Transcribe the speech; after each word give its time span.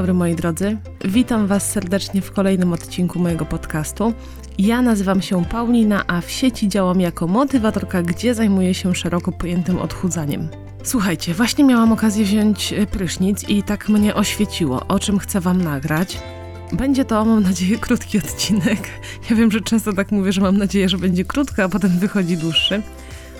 dobry 0.00 0.14
moi 0.14 0.34
drodzy. 0.34 0.76
Witam 1.04 1.46
Was 1.46 1.70
serdecznie 1.70 2.22
w 2.22 2.32
kolejnym 2.32 2.72
odcinku 2.72 3.18
mojego 3.18 3.46
podcastu. 3.46 4.12
Ja 4.58 4.82
nazywam 4.82 5.22
się 5.22 5.44
Paulina, 5.44 6.06
a 6.06 6.20
w 6.20 6.30
sieci 6.30 6.68
działam 6.68 7.00
jako 7.00 7.26
motywatorka, 7.26 8.02
gdzie 8.02 8.34
zajmuję 8.34 8.74
się 8.74 8.94
szeroko 8.94 9.32
pojętym 9.32 9.78
odchudzaniem. 9.78 10.48
Słuchajcie, 10.82 11.34
właśnie 11.34 11.64
miałam 11.64 11.92
okazję 11.92 12.24
wziąć 12.24 12.72
e, 12.72 12.86
prysznic 12.86 13.48
i 13.48 13.62
tak 13.62 13.88
mnie 13.88 14.14
oświeciło, 14.14 14.86
o 14.88 14.98
czym 14.98 15.18
chcę 15.18 15.40
Wam 15.40 15.62
nagrać. 15.62 16.18
Będzie 16.72 17.04
to, 17.04 17.24
mam 17.24 17.42
nadzieję, 17.42 17.78
krótki 17.78 18.18
odcinek. 18.18 18.88
Ja 19.30 19.36
wiem, 19.36 19.50
że 19.50 19.60
często 19.60 19.92
tak 19.92 20.12
mówię, 20.12 20.32
że 20.32 20.40
mam 20.40 20.58
nadzieję, 20.58 20.88
że 20.88 20.98
będzie 20.98 21.24
krótko, 21.24 21.62
a 21.62 21.68
potem 21.68 21.90
wychodzi 21.90 22.36
dłuższy. 22.36 22.82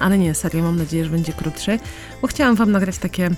Ale 0.01 0.19
nie, 0.19 0.35
serio, 0.35 0.63
mam 0.63 0.77
nadzieję, 0.77 1.05
że 1.05 1.11
będzie 1.11 1.33
krótszy, 1.33 1.79
bo 2.23 2.29
chciałam 2.29 2.55
Wam 2.55 2.71
nagrać 2.71 2.99
takie 2.99 3.31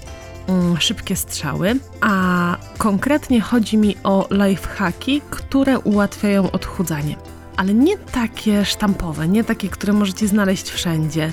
szybkie 0.78 1.16
strzały, 1.16 1.74
a 2.00 2.56
konkretnie 2.78 3.40
chodzi 3.40 3.78
mi 3.78 3.96
o 4.04 4.28
lifehacki, 4.30 5.22
które 5.30 5.78
ułatwiają 5.78 6.50
odchudzanie. 6.50 7.16
Ale 7.56 7.74
nie 7.74 7.98
takie 7.98 8.64
sztampowe, 8.64 9.28
nie 9.28 9.44
takie, 9.44 9.68
które 9.68 9.92
możecie 9.92 10.28
znaleźć 10.28 10.70
wszędzie. 10.70 11.32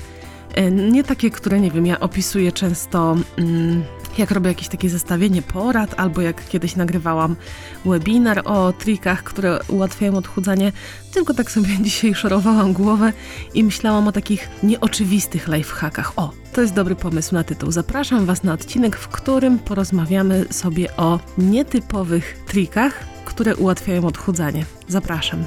E, 0.54 0.70
nie 0.70 1.04
takie, 1.04 1.30
które 1.30 1.60
nie 1.60 1.70
wiem, 1.70 1.86
ja 1.86 2.00
opisuję 2.00 2.52
często, 2.52 3.16
mm, 3.38 3.84
jak 4.20 4.30
robię 4.30 4.48
jakieś 4.48 4.68
takie 4.68 4.90
zestawienie 4.90 5.42
porad, 5.42 5.94
albo 5.96 6.20
jak 6.20 6.48
kiedyś 6.48 6.76
nagrywałam 6.76 7.36
webinar 7.84 8.42
o 8.44 8.72
trikach, 8.72 9.22
które 9.22 9.58
ułatwiają 9.68 10.16
odchudzanie, 10.16 10.72
tylko 11.12 11.34
tak 11.34 11.50
sobie 11.50 11.68
dzisiaj 11.82 12.14
szorowałam 12.14 12.72
głowę 12.72 13.12
i 13.54 13.64
myślałam 13.64 14.08
o 14.08 14.12
takich 14.12 14.48
nieoczywistych 14.62 15.48
lifehackach. 15.48 16.12
O, 16.16 16.32
to 16.52 16.60
jest 16.60 16.74
dobry 16.74 16.96
pomysł 16.96 17.34
na 17.34 17.44
tytuł. 17.44 17.72
Zapraszam 17.72 18.26
Was 18.26 18.44
na 18.44 18.52
odcinek, 18.52 18.96
w 18.96 19.08
którym 19.08 19.58
porozmawiamy 19.58 20.44
sobie 20.50 20.96
o 20.96 21.20
nietypowych 21.38 22.38
trikach, 22.46 23.04
które 23.24 23.56
ułatwiają 23.56 24.04
odchudzanie. 24.04 24.64
Zapraszam. 24.88 25.44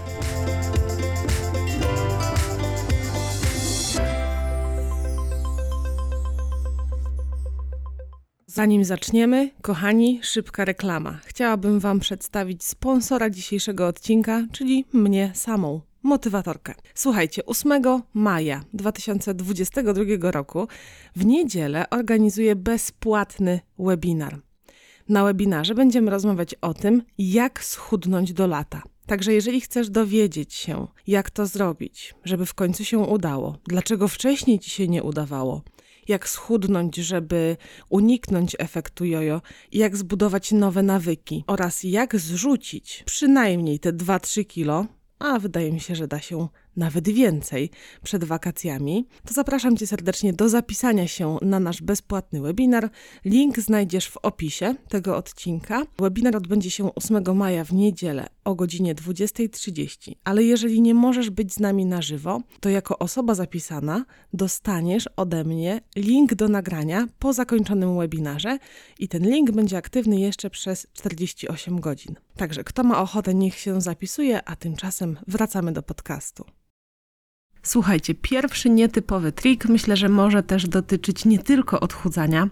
Zanim 8.54 8.84
zaczniemy, 8.84 9.52
kochani, 9.62 10.20
szybka 10.24 10.66
reklama. 10.66 11.20
Chciałabym 11.26 11.80
Wam 11.80 12.00
przedstawić 12.00 12.64
sponsora 12.64 13.30
dzisiejszego 13.30 13.88
odcinka, 13.88 14.46
czyli 14.52 14.86
mnie 14.94 15.32
samą, 15.36 15.82
motywatorkę. 16.04 16.74
Słuchajcie, 16.96 17.46
8 17.46 17.82
maja 18.14 18.64
2022 18.74 20.32
roku 20.32 20.68
w 21.16 21.26
niedzielę 21.26 21.90
organizuję 21.90 22.56
bezpłatny 22.56 23.60
webinar. 23.80 24.42
Na 25.10 25.24
webinarze 25.24 25.76
będziemy 25.76 26.12
rozmawiać 26.12 26.56
o 26.56 26.74
tym, 26.74 27.04
jak 27.18 27.64
schudnąć 27.64 28.34
do 28.34 28.48
lata. 28.48 28.82
Także 29.06 29.34
jeżeli 29.34 29.62
chcesz 29.62 29.90
dowiedzieć 29.90 30.54
się, 30.54 30.88
jak 31.08 31.30
to 31.30 31.46
zrobić, 31.46 32.16
żeby 32.24 32.46
w 32.46 32.54
końcu 32.54 32.86
się 32.86 33.00
udało, 33.00 33.58
dlaczego 33.68 34.08
wcześniej 34.08 34.60
ci 34.60 34.70
się 34.70 34.88
nie 34.88 35.04
udawało, 35.04 35.62
jak 36.08 36.30
schudnąć, 36.30 36.96
żeby 36.96 37.58
uniknąć 37.90 38.56
efektu 38.60 39.06
jojo, 39.06 39.42
jak 39.72 39.98
zbudować 39.98 40.52
nowe 40.52 40.84
nawyki 40.84 41.44
oraz 41.48 41.84
jak 41.84 42.16
zrzucić 42.16 43.04
przynajmniej 43.06 43.80
te 43.80 43.94
2-3 43.94 44.46
kilo, 44.46 44.86
a 45.20 45.40
wydaje 45.40 45.72
mi 45.72 45.80
się, 45.80 45.96
że 45.96 46.08
da 46.08 46.20
się 46.20 46.48
nawet 46.78 47.10
więcej 47.10 47.70
przed 48.04 48.24
wakacjami, 48.24 49.08
to 49.26 49.34
zapraszam 49.34 49.78
Cię 49.78 49.88
serdecznie 49.88 50.34
do 50.34 50.50
zapisania 50.50 51.08
się 51.08 51.38
na 51.42 51.60
nasz 51.60 51.82
bezpłatny 51.82 52.42
webinar. 52.42 52.90
Link 53.26 53.60
znajdziesz 53.60 54.08
w 54.08 54.18
opisie 54.18 54.76
tego 54.88 55.18
odcinka. 55.18 55.84
Webinar 56.00 56.36
odbędzie 56.36 56.72
się 56.72 56.96
8 56.96 57.38
maja 57.38 57.64
w 57.64 57.74
niedzielę 57.74 58.28
o 58.44 58.56
godzinie 58.56 58.96
20.30, 58.96 60.16
ale 60.24 60.44
jeżeli 60.44 60.82
nie 60.82 60.94
możesz 60.94 61.30
być 61.30 61.54
z 61.54 61.60
nami 61.60 61.86
na 61.86 62.02
żywo, 62.02 62.42
to 62.60 62.70
jako 62.70 63.00
osoba 63.00 63.36
zapisana 63.36 64.06
dostaniesz 64.34 65.10
ode 65.16 65.44
mnie 65.44 65.82
link 65.96 66.34
do 66.34 66.48
nagrania 66.48 67.08
po 67.20 67.34
zakończonym 67.34 67.98
webinarze 67.98 68.58
i 69.00 69.08
ten 69.08 69.30
link 69.30 69.52
będzie 69.52 69.78
aktywny 69.78 70.20
jeszcze 70.20 70.50
przez 70.50 70.88
48 70.94 71.80
godzin. 71.80 72.16
Także 72.36 72.64
kto 72.64 72.84
ma 72.84 73.02
ochotę, 73.02 73.34
niech 73.34 73.56
się 73.56 73.82
zapisuje, 73.82 74.44
a 74.44 74.56
tymczasem 74.56 75.20
wracamy 75.28 75.72
do 75.72 75.84
podcastu. 75.84 76.46
Słuchajcie, 77.66 78.16
pierwszy 78.16 78.70
nietypowy 78.70 79.32
trik 79.32 79.66
myślę, 79.66 79.98
że 79.98 80.10
może 80.10 80.44
też 80.44 80.68
dotyczyć 80.68 81.26
nie 81.26 81.40
tylko 81.40 81.80
odchudzania. 81.80 82.48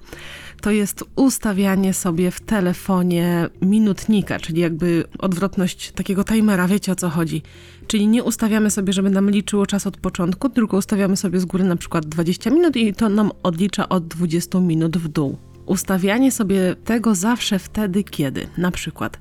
To 0.61 0.72
jest 0.72 1.03
ustawianie 1.16 1.94
sobie 1.94 2.31
w 2.31 2.39
telefonie 2.39 3.49
minutnika, 3.61 4.39
czyli 4.39 4.61
jakby 4.61 5.03
odwrotność 5.19 5.91
takiego 5.91 6.23
timera, 6.23 6.67
wiecie 6.67 6.91
o 6.91 6.95
co 6.95 7.09
chodzi. 7.09 7.41
Czyli 7.88 8.07
nie 8.07 8.23
ustawiamy 8.23 8.72
sobie, 8.72 8.94
żeby 8.94 9.09
nam 9.09 9.29
liczyło 9.29 9.66
czas 9.66 9.88
od 9.88 9.97
początku, 9.97 10.49
tylko 10.49 10.77
ustawiamy 10.77 11.17
sobie 11.17 11.39
z 11.39 11.45
góry 11.45 11.63
na 11.63 11.75
przykład 11.75 12.05
20 12.05 12.49
minut 12.49 12.75
i 12.75 12.93
to 12.93 13.09
nam 13.09 13.31
odlicza 13.43 13.89
od 13.89 14.07
20 14.07 14.59
minut 14.59 14.97
w 14.97 15.07
dół. 15.07 15.50
Ustawianie 15.66 16.31
sobie 16.31 16.75
tego 16.85 17.16
zawsze 17.16 17.59
wtedy, 17.59 18.03
kiedy 18.03 18.47
na 18.57 18.72
przykład 18.72 19.19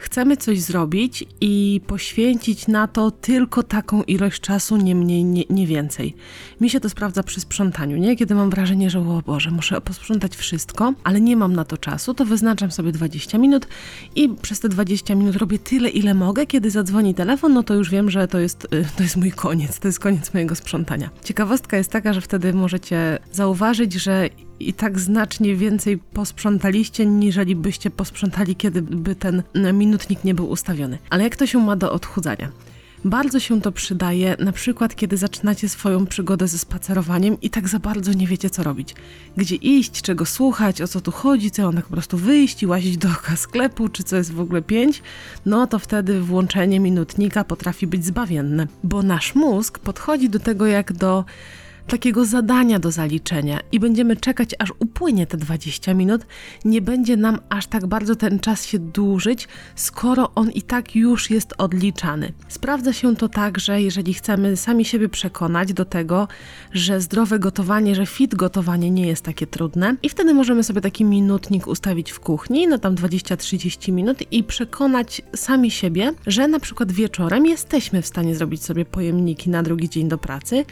chcemy 0.00 0.36
coś 0.36 0.60
zrobić 0.60 1.24
i 1.40 1.80
poświęcić 1.86 2.68
na 2.68 2.88
to 2.88 3.10
tylko 3.10 3.62
taką 3.62 4.02
ilość 4.02 4.40
czasu, 4.40 4.76
nie 4.76 4.94
mniej, 4.94 5.24
nie, 5.24 5.44
nie 5.50 5.66
więcej. 5.66 6.14
Mi 6.60 6.70
się 6.70 6.80
to 6.80 6.88
sprawdza 6.90 7.22
przy 7.22 7.40
sprzątaniu, 7.40 7.96
nie? 7.96 8.16
Kiedy 8.16 8.34
mam 8.34 8.50
wrażenie, 8.50 8.90
że 8.90 9.00
o 9.00 9.22
Boże, 9.26 9.50
muszę 9.50 9.80
posprzątać 9.80 10.36
wszystko, 10.36 10.92
ale 11.04 11.20
nie 11.20 11.36
mam 11.36 11.52
na 11.52 11.64
to 11.64 11.78
czasu, 11.78 12.14
to 12.14 12.24
wyznaczam 12.24 12.70
sobie 12.70 12.92
20 12.92 13.38
minut 13.38 13.66
i 14.14 14.28
przez 14.28 14.60
te 14.60 14.68
20 14.68 15.14
minut 15.14 15.36
robię 15.36 15.58
tyle, 15.58 15.88
ile 15.88 16.14
mogę. 16.14 16.46
Kiedy 16.46 16.70
zadzwoni 16.70 17.14
telefon, 17.14 17.52
no 17.52 17.62
to 17.62 17.74
już 17.74 17.90
wiem, 17.90 18.10
że 18.10 18.28
to 18.28 18.38
jest, 18.38 18.64
y, 18.64 18.84
to 18.96 19.02
jest 19.02 19.16
mój 19.16 19.32
koniec, 19.32 19.78
to 19.78 19.88
jest 19.88 20.00
koniec 20.00 20.34
mojego 20.34 20.54
sprzątania. 20.54 21.10
Ciekawostka 21.24 21.76
jest 21.76 21.90
taka, 21.90 22.12
że 22.12 22.20
wtedy 22.20 22.52
możecie 22.52 23.18
zauważyć, 23.32 23.92
że 23.92 24.28
i 24.60 24.72
tak 24.72 24.98
znacznie 24.98 25.56
więcej 25.56 25.98
posprzątaliście, 25.98 27.06
niżeli 27.06 27.56
byście 27.56 27.90
posprzątali, 27.90 28.56
kiedy 28.56 28.82
by 28.82 29.14
ten 29.14 29.42
minutnik 29.72 30.24
nie 30.24 30.34
był 30.34 30.50
ustawiony. 30.50 30.98
Ale 31.10 31.24
jak 31.24 31.36
to 31.36 31.46
się 31.46 31.58
ma 31.58 31.76
do 31.76 31.92
odchudzania? 31.92 32.50
Bardzo 33.04 33.40
się 33.40 33.60
to 33.60 33.72
przydaje, 33.72 34.36
na 34.38 34.52
przykład 34.52 34.96
kiedy 34.96 35.16
zaczynacie 35.16 35.68
swoją 35.68 36.06
przygodę 36.06 36.48
ze 36.48 36.58
spacerowaniem 36.58 37.40
i 37.40 37.50
tak 37.50 37.68
za 37.68 37.78
bardzo 37.78 38.12
nie 38.12 38.26
wiecie, 38.26 38.50
co 38.50 38.62
robić. 38.62 38.94
Gdzie 39.36 39.56
iść, 39.56 40.02
czego 40.02 40.26
słuchać, 40.26 40.82
o 40.82 40.88
co 40.88 41.00
tu 41.00 41.10
chodzi, 41.10 41.50
co 41.50 41.66
on 41.66 41.76
tak 41.76 41.84
po 41.84 41.92
prostu 41.92 42.16
wyjść 42.16 42.62
i 42.62 42.66
łazić 42.66 42.96
do 42.96 43.08
sklepu, 43.36 43.88
czy 43.88 44.04
co 44.04 44.16
jest 44.16 44.32
w 44.32 44.40
ogóle 44.40 44.62
pięć, 44.62 45.02
no 45.46 45.66
to 45.66 45.78
wtedy 45.78 46.20
włączenie 46.20 46.80
minutnika 46.80 47.44
potrafi 47.44 47.86
być 47.86 48.04
zbawienne, 48.04 48.66
bo 48.84 49.02
nasz 49.02 49.34
mózg 49.34 49.78
podchodzi 49.78 50.28
do 50.30 50.38
tego 50.38 50.66
jak 50.66 50.92
do 50.92 51.24
takiego 51.86 52.24
zadania 52.24 52.78
do 52.78 52.90
zaliczenia 52.90 53.60
i 53.72 53.80
będziemy 53.80 54.16
czekać, 54.16 54.54
aż 54.58 54.72
upłynie 54.78 55.26
te 55.26 55.36
20 55.36 55.94
minut, 55.94 56.26
nie 56.64 56.82
będzie 56.82 57.16
nam 57.16 57.38
aż 57.48 57.66
tak 57.66 57.86
bardzo 57.86 58.16
ten 58.16 58.38
czas 58.38 58.66
się 58.66 58.78
dłużyć, 58.78 59.48
skoro 59.74 60.34
on 60.34 60.50
i 60.50 60.62
tak 60.62 60.96
już 60.96 61.30
jest 61.30 61.54
odliczany. 61.58 62.32
Sprawdza 62.48 62.92
się 62.92 63.16
to 63.16 63.28
tak, 63.28 63.58
że 63.58 63.82
jeżeli 63.82 64.14
chcemy 64.14 64.56
sami 64.56 64.84
siebie 64.84 65.08
przekonać 65.08 65.72
do 65.72 65.84
tego, 65.84 66.28
że 66.72 67.00
zdrowe 67.00 67.38
gotowanie, 67.38 67.94
że 67.94 68.06
fit 68.06 68.34
gotowanie 68.34 68.90
nie 68.90 69.06
jest 69.06 69.24
takie 69.24 69.46
trudne, 69.46 69.96
i 70.02 70.08
wtedy 70.08 70.34
możemy 70.34 70.64
sobie 70.64 70.80
taki 70.80 71.04
minutnik 71.04 71.66
ustawić 71.66 72.10
w 72.10 72.20
kuchni, 72.20 72.66
no 72.66 72.78
tam 72.78 72.94
20-30 72.94 73.92
minut 73.92 74.18
i 74.30 74.44
przekonać 74.44 75.22
sami 75.36 75.70
siebie, 75.70 76.12
że 76.26 76.48
na 76.48 76.60
przykład 76.60 76.92
wieczorem 76.92 77.46
jesteśmy 77.46 78.02
w 78.02 78.06
stanie 78.06 78.34
zrobić 78.34 78.64
sobie 78.64 78.84
pojemniki 78.84 79.50
na 79.50 79.62
drugi 79.62 79.88
dzień 79.88 80.08
do 80.08 80.18
pracy 80.18 80.64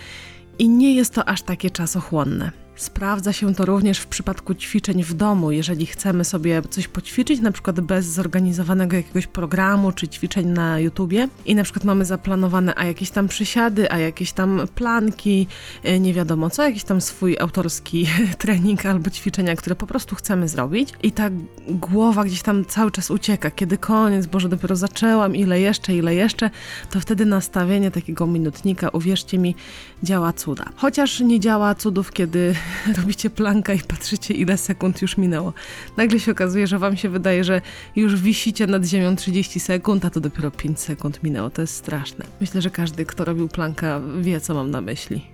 i 0.59 0.69
nie 0.69 0.95
jest 0.95 1.15
to 1.15 1.29
aż 1.29 1.43
takie 1.43 1.71
czasochłonne. 1.71 2.68
Sprawdza 2.78 3.33
się 3.33 3.55
to 3.55 3.65
również 3.65 3.99
w 3.99 4.06
przypadku 4.06 4.55
ćwiczeń 4.55 5.05
w 5.05 5.14
domu, 5.14 5.50
jeżeli 5.50 5.87
chcemy 5.87 6.25
sobie 6.25 6.62
coś 6.70 6.88
poćwiczyć, 6.88 7.41
na 7.41 7.53
przykład 7.53 7.81
bez 7.81 8.06
zorganizowanego 8.06 8.97
jakiegoś 8.97 9.26
programu 9.26 9.93
czy 9.93 10.08
ćwiczeń 10.08 10.47
na 10.47 10.79
YouTubie 10.79 11.29
i 11.47 11.55
na 11.55 11.64
przykład 11.64 11.85
mamy 11.85 12.05
zaplanowane 12.05 12.73
a 12.76 12.85
jakieś 12.85 13.11
tam 13.11 13.29
przysiady, 13.29 13.93
a 13.93 13.99
jakieś 13.99 14.32
tam 14.32 14.61
planki, 14.75 15.47
e, 15.82 16.00
nie 16.00 16.14
wiadomo 16.14 16.50
co, 16.50 16.62
jakiś 16.62 16.85
tam 16.85 17.00
swój 17.00 17.38
autorski 17.38 18.06
trening 18.38 18.87
albo 18.87 19.11
ćwiczenia, 19.11 19.56
które 19.56 19.76
po 19.76 19.87
prostu 19.87 20.14
chcemy 20.14 20.49
zrobić 20.49 20.93
i 21.03 21.12
ta 21.12 21.31
głowa 21.69 22.25
gdzieś 22.25 22.43
tam 22.43 22.64
cały 22.64 22.91
czas 22.91 23.11
ucieka, 23.11 23.50
kiedy 23.50 23.79
koniec, 23.79 24.26
Boże, 24.26 24.49
dopiero 24.49 24.76
zaczęłam, 24.76 25.37
ile 25.37 25.61
jeszcze, 25.61 25.94
ile 25.94 26.14
jeszcze, 26.14 26.50
to 26.91 27.00
wtedy 27.00 27.26
nastawienie 27.26 27.91
takiego 27.91 28.26
minutnika, 28.26 28.88
uwierzcie 28.88 29.38
mi, 29.38 29.55
działa 30.03 30.32
cuda. 30.32 30.64
Chociaż 30.76 31.20
nie 31.20 31.41
działa 31.41 31.75
cudów, 31.75 32.12
kiedy 32.12 32.55
robicie 33.00 33.31
planka 33.31 33.75
i 33.75 33.81
patrzycie, 33.81 34.35
ile 34.35 34.59
sekund 34.59 35.03
już 35.03 35.17
minęło. 35.17 35.53
Nagle 35.97 36.20
się 36.20 36.32
okazuje, 36.32 36.67
że 36.67 36.79
wam 36.79 36.97
się 36.97 37.09
wydaje, 37.09 37.44
że 37.44 37.61
już 37.97 38.17
wisicie 38.20 38.67
nad 38.67 38.85
ziemią 38.85 39.17
30 39.17 39.61
sekund, 39.61 40.05
a 40.05 40.11
to 40.11 40.20
dopiero 40.20 40.50
5 40.50 40.81
sekund 40.81 41.23
minęło. 41.23 41.50
To 41.50 41.61
jest 41.61 41.75
straszne. 41.75 42.25
Myślę, 42.41 42.62
że 42.62 42.70
każdy, 42.70 43.06
kto 43.06 43.25
robił 43.25 43.49
planka, 43.49 44.00
wie, 44.20 44.41
co 44.41 44.55
mam 44.55 44.70
na 44.70 44.81
myśli. 44.81 45.25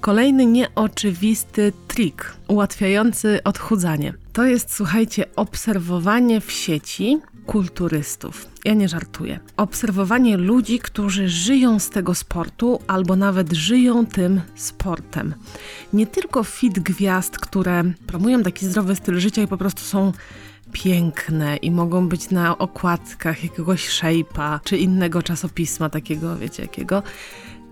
Kolejny 0.00 0.46
nieoczywisty 0.46 1.72
trik 1.88 2.32
ułatwiający 2.48 3.40
odchudzanie. 3.44 4.14
To 4.32 4.44
jest, 4.44 4.74
słuchajcie, 4.74 5.24
obserwowanie 5.36 6.40
w 6.40 6.52
sieci 6.52 7.18
kulturystów. 7.46 8.46
Ja 8.64 8.74
nie 8.74 8.88
żartuję. 8.88 9.40
Obserwowanie 9.56 10.36
ludzi, 10.36 10.78
którzy 10.78 11.28
żyją 11.28 11.78
z 11.78 11.90
tego 11.90 12.14
sportu 12.14 12.80
albo 12.86 13.16
nawet 13.16 13.52
żyją 13.52 14.06
tym 14.06 14.40
sportem. 14.54 15.34
Nie 15.92 16.06
tylko 16.06 16.44
fit 16.44 16.78
gwiazd, 16.78 17.38
które 17.38 17.84
promują 18.06 18.42
taki 18.42 18.66
zdrowy 18.66 18.96
styl 18.96 19.20
życia 19.20 19.42
i 19.42 19.46
po 19.46 19.56
prostu 19.56 19.82
są 19.82 20.12
piękne 20.72 21.56
i 21.56 21.70
mogą 21.70 22.08
być 22.08 22.30
na 22.30 22.58
okładkach 22.58 23.44
jakiegoś 23.44 23.88
shape'a 23.88 24.60
czy 24.64 24.78
innego 24.78 25.22
czasopisma 25.22 25.88
takiego, 25.88 26.36
wiecie 26.36 26.62
jakiego. 26.62 27.02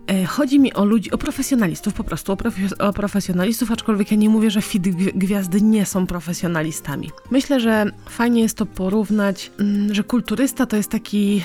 E, 0.07 0.25
chodzi 0.25 0.59
mi 0.59 0.73
o 0.75 0.85
ludzi, 0.85 1.11
o 1.11 1.19
profesjonalistów, 1.19 1.95
po 1.95 2.05
prostu 2.05 2.33
o, 2.33 2.37
o, 2.79 2.93
profesjonalistów, 2.93 3.71
aczkolwiek 3.71 4.11
ja 4.11 4.17
nie 4.17 4.29
mówię, 4.29 4.51
że 4.51 4.63
fit 4.63 4.89
gwiazdy 5.15 5.61
nie 5.61 5.87
są 5.87 6.07
profesjonalistami. 6.07 7.11
Myślę, 7.31 7.61
że 7.61 7.87
fajnie 8.09 8.43
jest 8.43 8.57
to 8.57 8.67
porównać, 8.67 9.51
mm, 9.61 9.95
że 9.95 10.05
kulturysta 10.05 10.67
to 10.67 10.77
jest 10.77 10.91
taki 10.91 11.43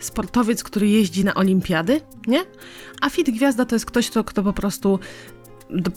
sportowiec, 0.00 0.62
który 0.62 0.88
jeździ 0.88 1.24
na 1.24 1.34
olimpiady, 1.34 2.00
nie? 2.26 2.44
A 3.00 3.10
fit 3.10 3.30
gwiazda 3.30 3.64
to 3.64 3.74
jest 3.74 3.86
ktoś, 3.86 4.10
kto, 4.10 4.24
kto 4.24 4.42
po 4.42 4.52
prostu 4.52 4.98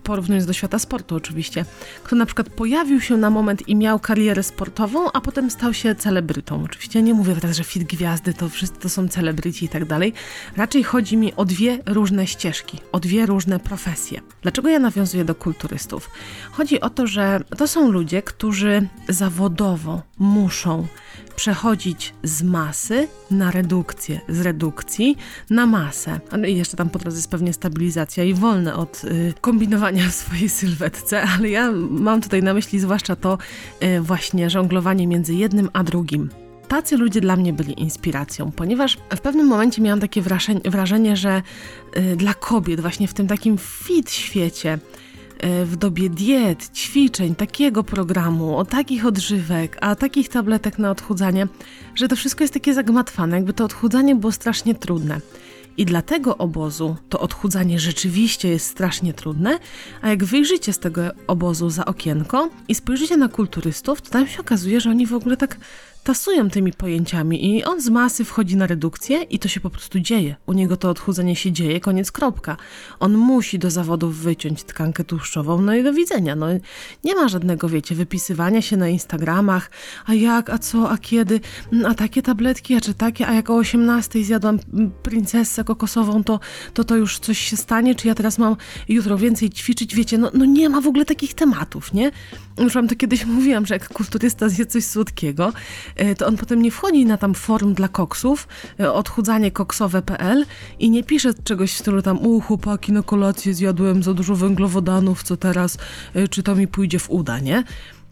porównując 0.04 0.45
do 0.45 0.54
świata 0.54 0.80
sportu 0.80 1.16
oczywiście, 1.16 1.66
kto 2.04 2.16
na 2.16 2.25
przykład 2.25 2.50
pojawił 2.50 3.01
się 3.01 3.18
na 3.18 3.30
moment 3.30 3.68
i 3.68 3.75
miał 3.75 4.00
karierę 4.00 4.44
sportową, 4.44 5.12
a 5.12 5.21
potem 5.21 5.51
stał 5.51 5.74
się 5.74 5.95
celebrytą. 5.95 6.63
Oczywiście 6.63 7.01
nie 7.01 7.13
mówię 7.13 7.36
teraz, 7.36 7.57
że 7.57 7.63
fit 7.63 7.83
gwiazdy 7.83 8.33
to 8.33 8.50
wszyscy 8.50 8.80
to 8.80 8.89
są 8.89 9.07
celebryci 9.07 9.66
i 9.66 9.69
tak 9.69 9.86
dalej. 9.86 10.13
Raczej 10.57 10.83
chodzi 10.83 11.18
mi 11.18 11.33
o 11.36 11.45
dwie 11.45 11.80
różne 11.86 12.27
ścieżki, 12.27 12.80
o 12.92 13.00
dwie 13.00 13.25
różne 13.25 13.60
profesje. 13.60 14.21
Dlaczego 14.42 14.69
ja 14.69 14.80
nawiązuję 14.80 15.25
do 15.25 15.36
kulturystów? 15.36 16.10
Chodzi 16.51 16.81
o 16.81 16.89
to, 16.89 17.07
że 17.07 17.39
to 17.57 17.68
są 17.68 17.92
ludzie, 17.92 18.21
którzy 18.21 18.88
zawodowo 19.10 20.01
muszą 20.19 20.88
przechodzić 21.39 22.13
z 22.24 22.44
masy 22.44 23.07
na 23.31 23.51
redukcję, 23.51 24.21
z 24.30 24.42
redukcji 24.42 25.18
na 25.50 25.66
masę. 25.66 26.19
No 26.38 26.48
i 26.48 26.56
jeszcze 26.56 26.77
tam 26.77 26.89
po 26.89 27.00
drodze 27.00 27.18
jest 27.18 27.31
pewnie 27.31 27.54
stabilizacja 27.54 28.24
i 28.24 28.33
wolne 28.33 28.75
od 28.75 29.04
y, 29.04 29.33
kombinowania 29.59 30.09
w 30.09 30.13
swojej 30.13 30.50
sylwetce, 30.50 31.21
ale 31.21 31.50
ja 31.50 31.71
mam 31.89 32.21
tutaj 32.21 32.44
na 32.44 32.53
myśli 32.53 32.79
zwłaszcza 32.79 33.15
to 33.15 33.38
y, 33.83 34.01
właśnie 34.01 34.50
żonglowanie 34.50 35.07
między 35.07 35.33
jednym 35.33 35.69
a 35.73 35.83
drugim 35.83 36.29
tacy 36.67 36.97
ludzie 36.97 37.21
dla 37.21 37.35
mnie 37.35 37.53
byli 37.53 37.81
inspiracją, 37.81 38.51
ponieważ 38.51 38.97
w 39.15 39.19
pewnym 39.19 39.47
momencie 39.47 39.81
miałam 39.81 40.00
takie 40.00 40.21
wrażenie, 40.65 41.17
że 41.17 41.41
y, 41.97 42.15
dla 42.15 42.33
kobiet, 42.33 42.79
właśnie 42.79 43.07
w 43.07 43.13
tym 43.13 43.27
takim 43.27 43.57
fit 43.57 44.11
świecie, 44.11 44.79
E, 45.39 45.65
w 45.65 45.75
dobie 45.75 46.09
diet, 46.09 46.69
ćwiczeń, 46.75 47.35
takiego 47.35 47.83
programu, 47.83 48.57
o 48.57 48.65
takich 48.65 49.06
odżywek, 49.06 49.77
a 49.81 49.95
takich 49.95 50.29
tabletek 50.29 50.79
na 50.79 50.91
odchudzanie, 50.91 51.47
że 51.95 52.07
to 52.07 52.15
wszystko 52.15 52.44
jest 52.44 52.53
takie 52.53 52.73
zagmatwane, 52.73 53.35
jakby 53.35 53.53
to 53.53 53.65
odchudzanie 53.65 54.15
było 54.15 54.31
strasznie 54.31 54.75
trudne. 54.75 55.19
I 55.79 55.85
dla 55.85 56.01
tego 56.01 56.37
obozu 56.37 56.95
to 57.09 57.19
odchudzanie 57.19 57.79
rzeczywiście 57.79 58.49
jest 58.49 58.67
strasznie 58.67 59.13
trudne, 59.13 59.59
a 60.01 60.09
jak 60.09 60.23
wyjrzycie 60.23 60.73
z 60.73 60.79
tego 60.79 61.01
obozu 61.27 61.69
za 61.69 61.85
okienko 61.85 62.49
i 62.67 62.75
spojrzycie 62.75 63.17
na 63.17 63.29
kulturystów, 63.29 64.01
to 64.01 64.09
tam 64.09 64.27
się 64.27 64.39
okazuje, 64.41 64.81
że 64.81 64.89
oni 64.89 65.05
w 65.07 65.13
ogóle 65.13 65.37
tak 65.37 65.57
tasują 66.03 66.49
tymi 66.49 66.73
pojęciami 66.73 67.55
i 67.55 67.63
on 67.63 67.81
z 67.81 67.89
masy 67.89 68.25
wchodzi 68.25 68.55
na 68.55 68.67
redukcję 68.67 69.23
i 69.23 69.39
to 69.39 69.47
się 69.47 69.59
po 69.59 69.69
prostu 69.69 69.99
dzieje. 69.99 70.35
U 70.45 70.53
niego 70.53 70.77
to 70.77 70.89
odchudzenie 70.89 71.35
się 71.35 71.51
dzieje, 71.51 71.79
koniec 71.79 72.11
kropka. 72.11 72.57
On 72.99 73.17
musi 73.17 73.59
do 73.59 73.71
zawodów 73.71 74.17
wyciąć 74.17 74.63
tkankę 74.63 75.03
tłuszczową, 75.03 75.61
no 75.61 75.75
i 75.75 75.83
do 75.83 75.93
widzenia. 75.93 76.35
No, 76.35 76.47
nie 77.03 77.15
ma 77.15 77.27
żadnego, 77.27 77.69
wiecie, 77.69 77.95
wypisywania 77.95 78.61
się 78.61 78.77
na 78.77 78.89
Instagramach, 78.89 79.71
a 80.05 80.13
jak, 80.13 80.49
a 80.49 80.57
co, 80.57 80.89
a 80.89 80.97
kiedy, 80.97 81.39
a 81.87 81.93
takie 81.93 82.21
tabletki, 82.21 82.75
a 82.75 82.81
czy 82.81 82.93
takie, 82.93 83.27
a 83.27 83.33
jak 83.33 83.49
o 83.49 83.55
18 83.55 84.23
zjadłam 84.23 84.59
princesę 85.03 85.63
kokosową, 85.63 86.23
to, 86.23 86.39
to 86.73 86.83
to 86.83 86.95
już 86.95 87.19
coś 87.19 87.39
się 87.39 87.57
stanie, 87.57 87.95
czy 87.95 88.07
ja 88.07 88.15
teraz 88.15 88.37
mam 88.37 88.55
jutro 88.89 89.17
więcej 89.17 89.49
ćwiczyć, 89.49 89.95
wiecie, 89.95 90.17
no, 90.17 90.31
no 90.33 90.45
nie 90.45 90.69
ma 90.69 90.81
w 90.81 90.87
ogóle 90.87 91.05
takich 91.05 91.33
tematów, 91.33 91.93
nie? 91.93 92.11
Już 92.57 92.73
wam 92.73 92.87
to 92.87 92.95
kiedyś 92.95 93.25
mówiłam, 93.39 93.65
że 93.65 93.75
jak 93.75 93.89
kulturysta 93.89 94.49
zje 94.49 94.65
coś 94.65 94.85
słodkiego, 94.85 95.53
to 96.18 96.27
on 96.27 96.38
potem 96.38 96.62
nie 96.62 96.71
wchodzi 96.71 97.06
na 97.06 97.18
tam 97.18 97.33
forum 97.33 97.74
dla 97.74 97.88
koksów, 97.88 98.47
e, 98.80 98.94
odchudzanie 98.94 99.51
koksowe.pl 99.51 100.45
i 100.80 100.89
nie 100.89 101.03
pisze 101.03 101.33
czegoś 101.44 101.74
w 101.74 101.77
stylu 101.77 102.01
tam, 102.01 102.18
u 102.18 102.41
chłopaki 102.41 102.91
na 102.91 103.03
kolację 103.03 103.53
zjadłem 103.53 104.03
za 104.03 104.13
dużo 104.13 104.36
węglowodanów, 104.36 105.24
co 105.24 105.38
teraz, 105.38 105.77
e, 106.13 106.27
czy 106.27 106.44
to 106.44 106.56
mi 106.56 106.68
pójdzie 106.68 107.00
w 107.00 107.09
uda, 107.09 107.39
nie? 107.39 107.63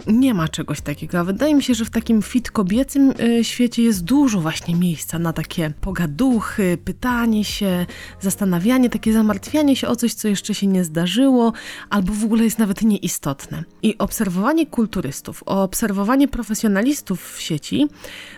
Nie 0.07 0.33
ma 0.33 0.47
czegoś 0.47 0.81
takiego. 0.81 1.19
A 1.19 1.23
wydaje 1.23 1.55
mi 1.55 1.63
się, 1.63 1.73
że 1.73 1.85
w 1.85 1.89
takim 1.89 2.21
fit 2.21 2.51
kobiecym 2.51 3.13
y, 3.19 3.43
świecie 3.43 3.83
jest 3.83 4.03
dużo 4.03 4.41
właśnie 4.41 4.75
miejsca 4.75 5.19
na 5.19 5.33
takie 5.33 5.73
pogaduchy, 5.81 6.77
pytanie 6.85 7.43
się, 7.43 7.85
zastanawianie, 8.21 8.89
takie 8.89 9.13
zamartwianie 9.13 9.75
się 9.75 9.87
o 9.87 9.95
coś, 9.95 10.13
co 10.13 10.27
jeszcze 10.27 10.53
się 10.53 10.67
nie 10.67 10.83
zdarzyło, 10.83 11.53
albo 11.89 12.13
w 12.13 12.23
ogóle 12.23 12.43
jest 12.43 12.59
nawet 12.59 12.81
nieistotne. 12.81 13.63
I 13.81 13.97
obserwowanie 13.97 14.65
kulturystów, 14.65 15.43
obserwowanie 15.45 16.27
profesjonalistów 16.27 17.33
w 17.33 17.41
sieci 17.41 17.87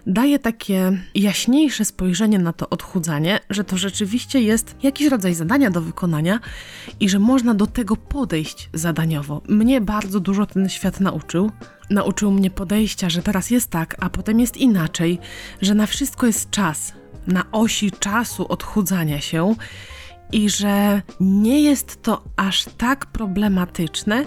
daje 0.08 0.40
takie 0.40 0.98
jaśniejsze 1.16 1.86
spojrzenie 1.86 2.40
na 2.40 2.54
to 2.54 2.70
odchudzanie, 2.70 3.40
że 3.50 3.64
to 3.64 3.78
rzeczywiście 3.78 4.42
jest 4.42 4.76
jakiś 4.84 5.08
rodzaj 5.08 5.34
zadania 5.34 5.72
do 5.72 5.82
wykonania 5.82 6.40
i 7.00 7.10
że 7.10 7.20
można 7.20 7.54
do 7.54 7.68
tego 7.68 7.96
podejść 7.96 8.70
zadaniowo. 8.74 9.42
Mnie 9.50 9.82
bardzo 9.82 10.20
dużo 10.20 10.46
ten 10.46 10.70
świat 10.70 11.00
nauczył 11.00 11.49
nauczył. 11.90 12.32
mnie 12.32 12.50
podejścia, 12.50 13.10
że 13.10 13.22
teraz 13.22 13.50
jest 13.50 13.70
tak, 13.70 13.96
a 14.00 14.10
potem 14.10 14.40
jest 14.40 14.58
inaczej, 14.58 15.20
że 15.62 15.76
na 15.76 15.86
wszystko 15.86 16.26
jest 16.26 16.50
czas, 16.50 16.94
na 17.28 17.52
osi 17.52 17.92
czasu 17.92 18.48
odchudzania 18.48 19.22
się 19.22 19.56
i 20.32 20.50
że 20.50 21.02
nie 21.20 21.62
jest 21.62 22.04
to 22.04 22.24
aż 22.36 22.66
tak 22.78 23.06
problematyczne, 23.06 24.26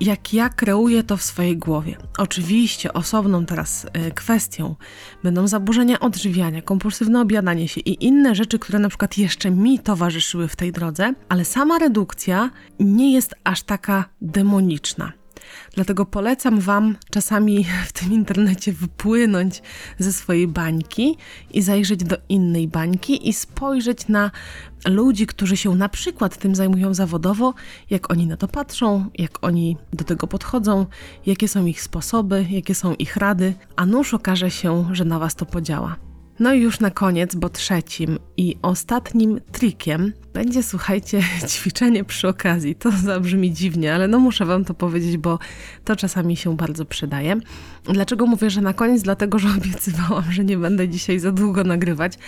jak 0.00 0.34
ja 0.34 0.48
kreuję 0.48 1.02
to 1.02 1.16
w 1.16 1.22
swojej 1.22 1.56
głowie. 1.56 1.96
Oczywiście 2.18 2.92
osobną 2.92 3.46
teraz 3.46 3.84
y, 3.84 4.10
kwestią 4.10 4.76
będą 5.22 5.46
zaburzenia 5.48 6.00
odżywiania, 6.00 6.62
kompulsywne 6.62 7.20
objadanie 7.20 7.68
się 7.68 7.80
i 7.80 8.04
inne 8.04 8.34
rzeczy, 8.34 8.58
które 8.58 8.78
na 8.78 8.88
przykład 8.88 9.18
jeszcze 9.18 9.50
mi 9.50 9.78
towarzyszyły 9.78 10.48
w 10.48 10.56
tej 10.56 10.72
drodze, 10.72 11.14
ale 11.28 11.44
sama 11.44 11.78
redukcja 11.78 12.50
nie 12.80 13.12
jest 13.12 13.34
aż 13.44 13.62
taka 13.62 14.04
demoniczna. 14.20 15.21
Dlatego 15.74 16.06
polecam 16.06 16.60
Wam 16.60 16.96
czasami 17.10 17.66
w 17.86 17.92
tym 17.92 18.12
internecie 18.12 18.72
wypłynąć 18.72 19.62
ze 19.98 20.12
swojej 20.12 20.48
bańki 20.48 21.16
i 21.50 21.62
zajrzeć 21.62 22.04
do 22.04 22.16
innej 22.28 22.68
bańki 22.68 23.28
i 23.28 23.32
spojrzeć 23.32 24.08
na 24.08 24.30
ludzi, 24.88 25.26
którzy 25.26 25.56
się 25.56 25.74
na 25.74 25.88
przykład 25.88 26.36
tym 26.36 26.54
zajmują 26.54 26.94
zawodowo, 26.94 27.54
jak 27.90 28.10
oni 28.10 28.26
na 28.26 28.36
to 28.36 28.48
patrzą, 28.48 29.06
jak 29.18 29.44
oni 29.44 29.76
do 29.92 30.04
tego 30.04 30.26
podchodzą, 30.26 30.86
jakie 31.26 31.48
są 31.48 31.66
ich 31.66 31.82
sposoby, 31.82 32.46
jakie 32.50 32.74
są 32.74 32.94
ich 32.94 33.16
rady, 33.16 33.54
a 33.76 33.86
nuż 33.86 34.14
okaże 34.14 34.50
się, 34.50 34.88
że 34.92 35.04
na 35.04 35.18
Was 35.18 35.34
to 35.34 35.46
podziała. 35.46 36.11
No 36.42 36.52
i 36.52 36.60
już 36.60 36.80
na 36.80 36.90
koniec, 36.90 37.34
bo 37.34 37.48
trzecim 37.48 38.18
i 38.36 38.56
ostatnim 38.62 39.40
trikiem 39.52 40.12
będzie, 40.32 40.62
słuchajcie, 40.62 41.22
ćwiczenie 41.48 42.04
przy 42.04 42.28
okazji. 42.28 42.74
To 42.74 42.90
zabrzmi 42.90 43.52
dziwnie, 43.52 43.94
ale 43.94 44.08
no 44.08 44.18
muszę 44.18 44.46
Wam 44.46 44.64
to 44.64 44.74
powiedzieć, 44.74 45.16
bo 45.16 45.38
to 45.84 45.96
czasami 45.96 46.36
się 46.36 46.56
bardzo 46.56 46.84
przydaje. 46.84 47.36
Dlaczego 47.84 48.26
mówię, 48.26 48.50
że 48.50 48.60
na 48.60 48.72
koniec? 48.72 49.02
Dlatego, 49.02 49.38
że 49.38 49.48
obiecywałam, 49.58 50.32
że 50.32 50.44
nie 50.44 50.56
będę 50.56 50.88
dzisiaj 50.88 51.18
za 51.18 51.32
długo 51.32 51.64
nagrywać, 51.64 52.18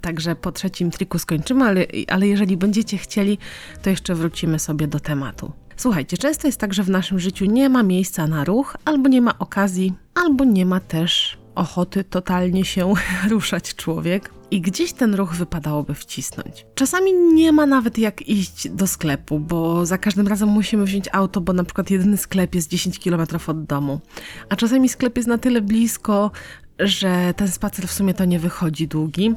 także 0.00 0.36
po 0.36 0.52
trzecim 0.52 0.90
triku 0.90 1.18
skończymy, 1.18 1.64
ale, 1.64 1.86
ale 2.08 2.28
jeżeli 2.28 2.56
będziecie 2.56 2.98
chcieli, 2.98 3.38
to 3.82 3.90
jeszcze 3.90 4.14
wrócimy 4.14 4.58
sobie 4.58 4.86
do 4.86 5.00
tematu. 5.00 5.52
Słuchajcie, 5.76 6.16
często 6.16 6.48
jest 6.48 6.60
tak, 6.60 6.74
że 6.74 6.82
w 6.82 6.90
naszym 6.90 7.18
życiu 7.18 7.44
nie 7.44 7.68
ma 7.68 7.82
miejsca 7.82 8.26
na 8.26 8.44
ruch, 8.44 8.76
albo 8.84 9.08
nie 9.08 9.20
ma 9.20 9.38
okazji, 9.38 9.92
albo 10.14 10.44
nie 10.44 10.66
ma 10.66 10.80
też 10.80 11.43
ochoty 11.54 12.04
totalnie 12.04 12.64
się 12.64 12.94
ruszać 13.30 13.74
człowiek 13.74 14.30
i 14.50 14.60
gdzieś 14.60 14.92
ten 14.92 15.14
ruch 15.14 15.34
wypadałoby 15.34 15.94
wcisnąć. 15.94 16.66
Czasami 16.74 17.12
nie 17.12 17.52
ma 17.52 17.66
nawet 17.66 17.98
jak 17.98 18.28
iść 18.28 18.68
do 18.68 18.86
sklepu, 18.86 19.40
bo 19.40 19.86
za 19.86 19.98
każdym 19.98 20.28
razem 20.28 20.48
musimy 20.48 20.84
wziąć 20.84 21.08
auto, 21.12 21.40
bo 21.40 21.52
na 21.52 21.64
przykład 21.64 21.90
jedyny 21.90 22.16
sklep 22.16 22.54
jest 22.54 22.70
10 22.70 22.98
km 22.98 23.26
od 23.46 23.64
domu, 23.64 24.00
a 24.48 24.56
czasami 24.56 24.88
sklep 24.88 25.16
jest 25.16 25.28
na 25.28 25.38
tyle 25.38 25.60
blisko, 25.60 26.30
że 26.78 27.34
ten 27.36 27.48
spacer 27.48 27.88
w 27.88 27.92
sumie 27.92 28.14
to 28.14 28.24
nie 28.24 28.38
wychodzi 28.38 28.88
długi. 28.88 29.34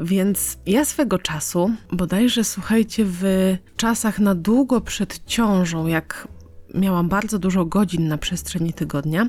Więc 0.00 0.58
ja 0.66 0.84
swego 0.84 1.18
czasu, 1.18 1.70
bodajże 1.92 2.44
słuchajcie, 2.44 3.04
w 3.06 3.56
czasach 3.76 4.18
na 4.18 4.34
długo 4.34 4.80
przed 4.80 5.26
ciążą, 5.26 5.86
jak 5.86 6.28
miałam 6.74 7.08
bardzo 7.08 7.38
dużo 7.38 7.64
godzin 7.64 8.08
na 8.08 8.18
przestrzeni 8.18 8.72
tygodnia, 8.72 9.26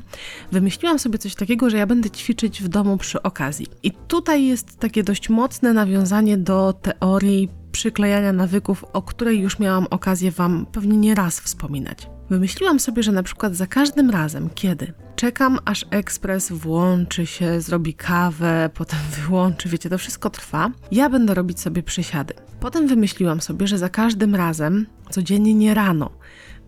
wymyśliłam 0.51 0.99
sobie 0.99 1.17
coś 1.17 1.35
takiego, 1.35 1.69
że 1.69 1.77
ja 1.77 1.85
będę 1.87 2.09
ćwiczyć 2.09 2.63
w 2.63 2.67
domu 2.67 2.97
przy 2.97 3.23
okazji. 3.23 3.67
I 3.83 3.91
tutaj 3.91 4.45
jest 4.45 4.79
takie 4.79 5.03
dość 5.03 5.29
mocne 5.29 5.73
nawiązanie 5.73 6.37
do 6.37 6.73
teorii 6.73 7.49
przyklejania 7.71 8.33
nawyków, 8.33 8.85
o 8.93 9.01
której 9.01 9.39
już 9.39 9.59
miałam 9.59 9.87
okazję 9.89 10.31
Wam 10.31 10.65
pewnie 10.71 10.97
nie 10.97 11.15
raz 11.15 11.39
wspominać. 11.39 12.07
Wymyśliłam 12.29 12.79
sobie, 12.79 13.03
że 13.03 13.11
na 13.11 13.23
przykład 13.23 13.55
za 13.55 13.67
każdym 13.67 14.09
razem, 14.09 14.49
kiedy 14.55 14.93
czekam, 15.15 15.59
aż 15.65 15.85
ekspres 15.89 16.51
włączy 16.51 17.25
się, 17.25 17.61
zrobi 17.61 17.93
kawę, 17.93 18.69
potem 18.73 18.99
wyłączy, 19.17 19.69
wiecie, 19.69 19.89
to 19.89 19.97
wszystko 19.97 20.29
trwa, 20.29 20.71
ja 20.91 21.09
będę 21.09 21.33
robić 21.33 21.59
sobie 21.59 21.83
przysiady. 21.83 22.33
Potem 22.59 22.87
wymyśliłam 22.87 23.41
sobie, 23.41 23.67
że 23.67 23.77
za 23.77 23.89
każdym 23.89 24.35
razem, 24.35 24.85
codziennie 25.09 25.53
nie 25.53 25.73
rano, 25.73 26.09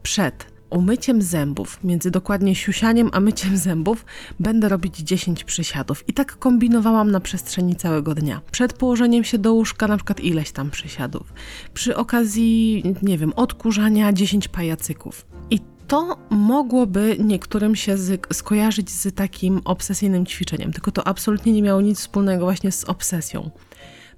przed 0.04 0.53
umyciem 0.74 1.22
zębów, 1.22 1.80
między 1.84 2.12
dokładnie 2.12 2.56
siusianiem 2.56 3.10
a 3.14 3.20
myciem 3.20 3.58
zębów, 3.58 4.06
będę 4.40 4.70
robić 4.70 4.98
10 4.98 5.44
przysiadów. 5.44 6.04
I 6.10 6.14
tak 6.14 6.40
kombinowałam 6.40 7.12
na 7.12 7.20
przestrzeni 7.20 7.76
całego 7.76 8.16
dnia. 8.16 8.42
Przed 8.52 8.74
położeniem 8.74 9.24
się 9.24 9.38
do 9.38 9.54
łóżka, 9.54 9.88
na 9.88 9.98
przykład 9.98 10.20
ileś 10.20 10.52
tam 10.52 10.72
przysiadów. 10.72 11.34
Przy 11.74 11.96
okazji, 11.96 12.84
nie 13.02 13.18
wiem, 13.18 13.34
odkurzania 13.36 14.14
10 14.14 14.48
pajacyków. 14.48 15.26
I 15.50 15.60
to 15.88 16.18
mogłoby 16.30 17.18
niektórym 17.20 17.76
się 17.76 17.98
z, 17.98 18.28
skojarzyć 18.34 18.90
z 18.90 19.16
takim 19.16 19.62
obsesyjnym 19.66 20.26
ćwiczeniem, 20.26 20.74
tylko 20.74 20.92
to 20.92 21.08
absolutnie 21.08 21.54
nie 21.54 21.62
miało 21.62 21.82
nic 21.82 22.00
wspólnego 22.00 22.46
właśnie 22.46 22.72
z 22.72 22.84
obsesją 22.84 23.52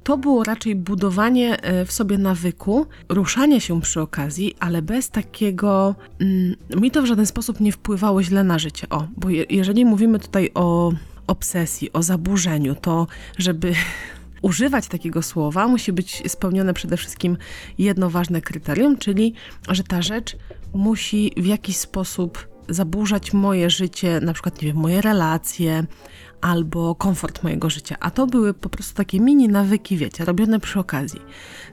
to 0.06 0.18
było 0.18 0.44
raczej 0.44 0.76
budowanie 0.76 1.62
e, 1.62 1.86
w 1.86 1.92
sobie 1.92 2.18
nawyku, 2.18 2.86
ruszanie 3.10 3.62
się 3.62 3.82
przy 3.82 4.02
okazji, 4.02 4.56
ale 4.60 4.82
bez 4.82 5.10
takiego. 5.10 5.96
Mm, 6.22 6.56
mi 6.82 6.92
to 6.92 7.02
w 7.02 7.06
żaden 7.06 7.26
sposób 7.26 7.60
nie 7.60 7.72
wpływało 7.72 8.24
źle 8.24 8.44
na 8.44 8.60
życie. 8.60 8.90
O, 8.90 9.08
bo 9.18 9.30
je, 9.30 9.46
jeżeli 9.50 9.86
mówimy 9.86 10.20
tutaj 10.20 10.50
o 10.54 10.92
obsesji, 11.28 11.94
o 11.94 12.04
zaburzeniu, 12.04 12.76
to 12.76 13.08
żeby 13.38 13.74
używać 14.42 14.88
takiego 14.88 15.22
słowa, 15.22 15.68
musi 15.68 15.94
być 15.94 16.32
spełnione 16.32 16.74
przede 16.74 16.98
wszystkim 16.98 17.38
jedno 17.78 18.10
ważne 18.10 18.42
kryterium, 18.42 18.98
czyli 18.98 19.34
że 19.70 19.84
ta 19.84 20.02
rzecz 20.02 20.38
musi 20.74 21.32
w 21.38 21.46
jakiś 21.46 21.78
sposób 21.78 22.48
zaburzać 22.70 23.34
moje 23.34 23.70
życie, 23.70 24.20
na 24.22 24.34
przykład, 24.34 24.62
nie 24.62 24.68
wiem, 24.68 24.78
moje 24.78 25.02
relacje, 25.02 25.86
albo 26.46 26.96
komfort 26.96 27.44
mojego 27.44 27.70
życia. 27.70 27.96
A 28.00 28.12
to 28.12 28.28
były 28.28 28.54
po 28.54 28.70
prostu 28.70 28.96
takie 28.96 29.20
mini 29.20 29.48
nawyki, 29.50 29.98
wiecie, 29.98 30.26
robione 30.26 30.60
przy 30.60 30.80
okazji. 30.80 31.22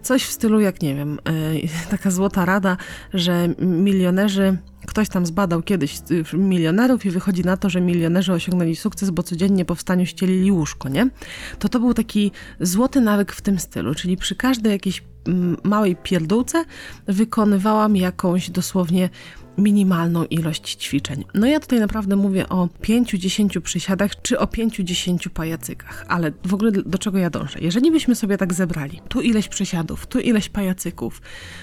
Coś 0.03 0.25
w 0.25 0.33
stylu, 0.33 0.61
jak 0.61 0.83
nie 0.83 0.95
wiem, 0.95 1.19
yy, 1.53 1.69
taka 1.91 2.11
złota 2.11 2.45
rada, 2.45 2.77
że 3.15 3.49
milionerzy 3.59 4.59
Ktoś 4.87 5.09
tam 5.09 5.27
zbadał 5.27 5.63
kiedyś 5.63 5.99
y, 6.33 6.37
milionerów 6.37 7.07
i 7.07 7.11
wychodzi 7.11 7.43
na 7.43 7.57
to, 7.57 7.71
że 7.71 7.81
milionerzy 7.81 8.33
osiągnęli 8.33 8.77
sukces, 8.77 9.11
bo 9.11 9.23
codziennie 9.23 9.65
po 9.65 9.75
wstaniu 9.75 10.07
ścielili 10.07 10.53
łóżko, 10.53 10.89
nie? 10.89 11.11
To 11.59 11.69
to 11.69 11.81
był 11.81 11.95
taki 11.95 12.33
złoty 12.61 13.01
nawyk 13.01 13.33
w 13.33 13.41
tym 13.41 13.59
stylu, 13.59 13.95
czyli 13.95 14.17
przy 14.17 14.37
każdej 14.37 14.73
jakiejś 14.73 15.03
mm, 15.27 15.57
małej 15.63 15.97
pierdółce 15.97 16.65
wykonywałam 17.07 17.97
jakąś 17.97 18.51
dosłownie 18.51 19.11
minimalną 19.59 20.25
ilość 20.25 20.75
ćwiczeń. 20.75 21.25
No 21.35 21.47
ja 21.47 21.61
tutaj 21.61 21.81
naprawdę 21.81 22.17
mówię 22.17 22.49
o 22.49 22.69
5-10 22.83 23.61
przysiadach 23.61 24.23
czy 24.23 24.39
o 24.39 24.45
5-10 24.45 25.29
pajacykach, 25.29 26.05
ale 26.09 26.33
w 26.47 26.55
ogóle 26.55 26.73
do 26.73 26.99
czego 26.99 27.19
ja 27.19 27.31
dążę? 27.31 27.59
Jeżeli 27.61 27.91
byśmy 27.91 28.15
sobie 28.15 28.39
tak 28.39 28.55
zebrali, 28.55 29.01
tu 29.09 29.21
ileś 29.21 29.49
przysiadów, 29.49 30.07
tu 30.07 30.21
ileś 30.21 30.49
pajacyków, 30.49 31.23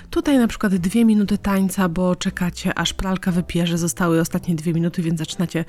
tutaj 0.10 0.38
na 0.38 0.48
przykład 0.48 0.76
dwie 0.76 1.06
minuty 1.06 1.38
tańca, 1.38 1.90
bo 1.90 2.16
czekacie 2.16 2.80
aż 2.80 2.94
pralka 2.94 3.32
wypierze, 3.32 3.78
zostały 3.78 4.20
ostatnie 4.22 4.56
dwie 4.56 4.74
minuty, 4.74 5.02
więc 5.02 5.20
zaczynacie 5.20 5.66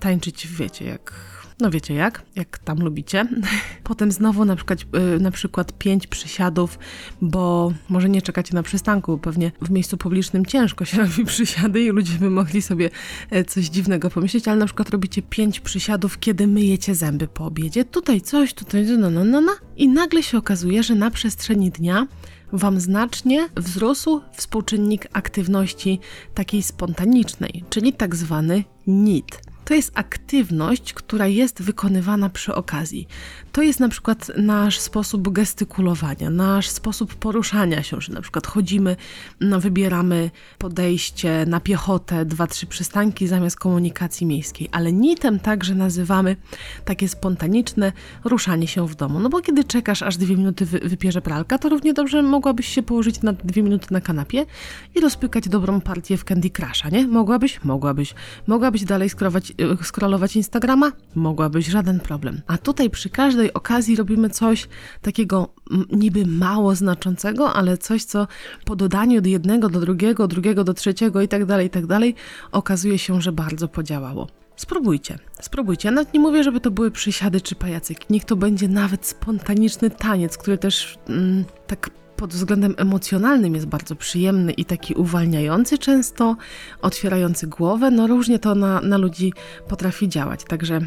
tańczyć, 0.00 0.46
wiecie, 0.46 0.84
jak 0.84 1.12
no 1.60 1.70
wiecie 1.70 1.94
jak, 1.94 2.22
jak 2.36 2.58
tam 2.58 2.78
lubicie. 2.78 3.26
Potem 3.84 4.12
znowu 4.12 4.44
na 4.44 4.56
przykład, 4.56 4.78
yy, 4.92 5.20
na 5.20 5.30
przykład 5.30 5.78
pięć 5.78 6.06
przysiadów, 6.06 6.78
bo 7.22 7.72
może 7.88 8.08
nie 8.08 8.22
czekacie 8.22 8.54
na 8.54 8.62
przystanku, 8.62 9.18
pewnie 9.18 9.52
w 9.62 9.70
miejscu 9.70 9.96
publicznym 9.96 10.46
ciężko 10.46 10.84
się 10.84 10.98
robi 11.02 11.24
przysiady 11.24 11.82
i 11.82 11.88
ludzie 11.88 12.18
by 12.18 12.30
mogli 12.30 12.62
sobie 12.62 12.90
e, 13.30 13.44
coś 13.44 13.64
dziwnego 13.64 14.10
pomyśleć, 14.10 14.48
ale 14.48 14.56
na 14.56 14.66
przykład 14.66 14.90
robicie 14.90 15.22
pięć 15.22 15.60
przysiadów, 15.60 16.18
kiedy 16.18 16.46
myjecie 16.46 16.94
zęby 16.94 17.28
po 17.28 17.44
obiedzie. 17.44 17.84
Tutaj 17.84 18.20
coś, 18.20 18.54
tutaj 18.54 18.84
no, 18.98 19.10
no, 19.10 19.24
no, 19.24 19.40
no. 19.40 19.52
I 19.76 19.88
nagle 19.88 20.22
się 20.22 20.38
okazuje, 20.38 20.82
że 20.82 20.94
na 20.94 21.10
przestrzeni 21.10 21.70
dnia 21.70 22.06
Wam 22.52 22.80
znacznie 22.80 23.48
wzrósł 23.56 24.20
współczynnik 24.32 25.08
aktywności 25.12 26.00
takiej 26.34 26.62
spontanicznej, 26.62 27.64
czyli 27.70 27.92
tak 27.92 28.16
zwany 28.16 28.64
NIT 28.86 29.53
to 29.64 29.74
jest 29.74 29.92
aktywność, 29.94 30.92
która 30.92 31.26
jest 31.26 31.62
wykonywana 31.62 32.30
przy 32.30 32.54
okazji. 32.54 33.08
To 33.52 33.62
jest 33.62 33.80
na 33.80 33.88
przykład 33.88 34.30
nasz 34.36 34.78
sposób 34.78 35.32
gestykulowania, 35.32 36.30
nasz 36.30 36.68
sposób 36.68 37.14
poruszania 37.14 37.82
się, 37.82 38.00
że 38.00 38.12
na 38.12 38.20
przykład 38.20 38.46
chodzimy, 38.46 38.96
no, 39.40 39.60
wybieramy 39.60 40.30
podejście 40.58 41.44
na 41.46 41.60
piechotę, 41.60 42.24
dwa, 42.24 42.46
trzy 42.46 42.66
przystanki 42.66 43.26
zamiast 43.26 43.56
komunikacji 43.56 44.26
miejskiej, 44.26 44.68
ale 44.72 44.92
nitem 44.92 45.40
także 45.40 45.74
nazywamy 45.74 46.36
takie 46.84 47.08
spontaniczne 47.08 47.92
ruszanie 48.24 48.68
się 48.68 48.88
w 48.88 48.94
domu. 48.94 49.20
No 49.20 49.28
bo 49.28 49.40
kiedy 49.40 49.64
czekasz, 49.64 50.02
aż 50.02 50.16
dwie 50.16 50.36
minuty 50.36 50.66
wy 50.66 50.78
wypierze 50.78 51.22
pralka, 51.22 51.58
to 51.58 51.68
równie 51.68 51.94
dobrze 51.94 52.22
mogłabyś 52.22 52.68
się 52.68 52.82
położyć 52.82 53.22
na 53.22 53.32
dwie 53.32 53.62
minuty 53.62 53.86
na 53.90 54.00
kanapie 54.00 54.46
i 54.94 55.00
rozpykać 55.00 55.48
dobrą 55.48 55.80
partię 55.80 56.16
w 56.16 56.24
Candy 56.24 56.50
Crusha, 56.50 56.88
nie? 56.88 57.06
Mogłabyś? 57.06 57.64
Mogłabyś. 57.64 58.14
Mogłabyś 58.46 58.84
dalej 58.84 59.10
skrować 59.10 59.53
Y, 59.60 59.84
scrollować 59.84 60.36
Instagrama? 60.36 60.92
Mogłabyś, 61.14 61.66
żaden 61.66 62.00
problem. 62.00 62.40
A 62.46 62.58
tutaj 62.58 62.90
przy 62.90 63.10
każdej 63.10 63.52
okazji 63.52 63.96
robimy 63.96 64.30
coś 64.30 64.68
takiego 65.02 65.48
niby 65.92 66.26
mało 66.26 66.74
znaczącego, 66.74 67.52
ale 67.52 67.78
coś, 67.78 68.04
co 68.04 68.26
po 68.64 68.76
dodaniu 68.76 69.18
od 69.18 69.26
jednego 69.26 69.68
do 69.68 69.80
drugiego, 69.80 70.28
drugiego 70.28 70.64
do 70.64 70.74
trzeciego 70.74 71.22
i 71.22 71.28
tak 71.28 71.44
dalej, 71.44 71.66
i 71.66 71.70
tak 71.70 71.86
dalej, 71.86 72.14
okazuje 72.52 72.98
się, 72.98 73.20
że 73.20 73.32
bardzo 73.32 73.68
podziałało. 73.68 74.26
Spróbujcie, 74.56 75.18
spróbujcie. 75.40 75.90
Nawet 75.90 76.14
nie 76.14 76.20
mówię, 76.20 76.44
żeby 76.44 76.60
to 76.60 76.70
były 76.70 76.90
przysiady 76.90 77.40
czy 77.40 77.54
pajacyki. 77.54 78.06
Niech 78.10 78.24
to 78.24 78.36
będzie 78.36 78.68
nawet 78.68 79.06
spontaniczny 79.06 79.90
taniec, 79.90 80.38
który 80.38 80.58
też 80.58 80.98
mm, 81.08 81.44
tak 81.66 81.90
pod 82.16 82.30
względem 82.30 82.74
emocjonalnym 82.76 83.54
jest 83.54 83.66
bardzo 83.66 83.96
przyjemny 83.96 84.52
i 84.52 84.64
taki 84.64 84.94
uwalniający 84.94 85.78
często, 85.78 86.36
otwierający 86.82 87.46
głowę. 87.46 87.90
No 87.90 88.06
różnie 88.06 88.38
to 88.38 88.54
na, 88.54 88.80
na 88.80 88.98
ludzi 88.98 89.32
potrafi 89.68 90.08
działać, 90.08 90.44
także 90.44 90.80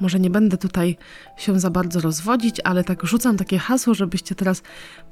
może 0.00 0.20
nie 0.20 0.30
będę 0.30 0.56
tutaj 0.56 0.96
się 1.36 1.60
za 1.60 1.70
bardzo 1.70 2.00
rozwodzić, 2.00 2.60
ale 2.64 2.84
tak 2.84 3.06
rzucam 3.06 3.36
takie 3.36 3.58
hasło, 3.58 3.94
żebyście 3.94 4.34
teraz 4.34 4.62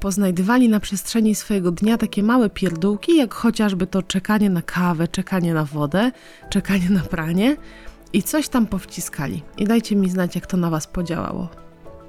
poznajdywali 0.01 0.69
na 0.69 0.81
przestrzeni 0.81 1.35
swojego 1.35 1.71
dnia 1.71 1.99
takie 1.99 2.23
małe 2.23 2.51
pierdółki, 2.51 3.17
jak 3.17 3.35
chociażby 3.35 3.87
to 3.87 4.03
czekanie 4.03 4.51
na 4.51 4.63
kawę, 4.63 5.09
czekanie 5.09 5.55
na 5.55 5.65
wodę, 5.65 6.13
czekanie 6.51 6.91
na 6.91 7.01
pranie 7.01 7.57
i 8.13 8.23
coś 8.23 8.49
tam 8.49 8.67
powciskali. 8.67 9.43
I 9.59 9.65
dajcie 9.65 9.97
mi 9.97 10.11
znać, 10.11 10.35
jak 10.35 10.47
to 10.47 10.57
na 10.57 10.71
Was 10.71 10.87
podziałało. 10.87 11.68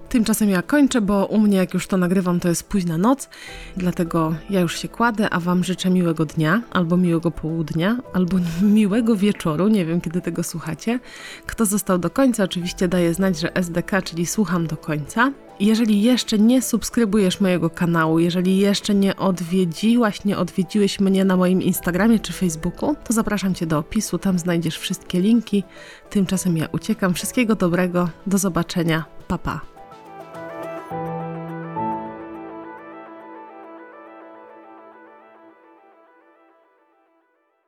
Tymczasem 0.09 0.49
ja 0.49 0.61
kończę, 0.61 1.01
bo 1.01 1.25
u 1.25 1.39
mnie, 1.39 1.57
jak 1.57 1.73
już 1.73 1.87
to 1.87 1.97
nagrywam, 1.97 2.39
to 2.39 2.49
jest 2.49 2.63
późna 2.63 2.97
noc, 2.97 3.29
dlatego 3.77 4.33
ja 4.49 4.59
już 4.59 4.79
się 4.79 4.87
kładę, 4.87 5.29
a 5.29 5.39
Wam 5.39 5.63
życzę 5.63 5.89
miłego 5.89 6.25
dnia, 6.25 6.61
albo 6.71 6.97
miłego 6.97 7.31
południa, 7.31 7.97
albo 8.13 8.37
miłego 8.61 9.15
wieczoru. 9.15 9.67
Nie 9.67 9.85
wiem, 9.85 10.01
kiedy 10.01 10.21
tego 10.21 10.43
słuchacie. 10.43 10.99
Kto 11.45 11.65
został 11.65 11.97
do 11.97 12.09
końca, 12.09 12.43
oczywiście 12.43 12.87
daje 12.87 13.13
znać, 13.13 13.39
że 13.39 13.55
SDK, 13.55 14.01
czyli 14.01 14.25
słucham 14.25 14.67
do 14.67 14.77
końca. 14.77 15.31
Jeżeli 15.59 16.01
jeszcze 16.01 16.39
nie 16.39 16.61
subskrybujesz 16.61 17.39
mojego 17.41 17.69
kanału, 17.69 18.19
jeżeli 18.19 18.57
jeszcze 18.57 18.95
nie 18.95 19.15
odwiedziłaś, 19.15 20.25
nie 20.25 20.37
odwiedziłeś 20.37 20.99
mnie 20.99 21.25
na 21.25 21.37
moim 21.37 21.61
Instagramie 21.61 22.19
czy 22.19 22.33
Facebooku, 22.33 22.95
to 23.03 23.13
zapraszam 23.13 23.55
Cię 23.55 23.65
do 23.65 23.77
opisu, 23.77 24.17
tam 24.17 24.39
znajdziesz 24.39 24.77
wszystkie 24.77 25.19
linki. 25.19 25.63
Tymczasem 26.09 26.57
ja 26.57 26.67
uciekam. 26.71 27.13
Wszystkiego 27.13 27.55
dobrego, 27.55 28.09
do 28.27 28.37
zobaczenia, 28.37 29.05
pa 29.27 29.37
pa. 29.37 29.78